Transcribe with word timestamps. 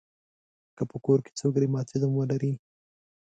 که 0.77 0.83
په 0.91 0.97
کور 1.05 1.19
کې 1.25 1.31
څوک 1.39 1.53
رماتیزم 1.63 2.11
ولري. 2.15 2.53